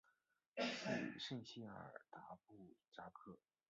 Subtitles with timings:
[1.19, 3.37] 圣谢尔达布扎克。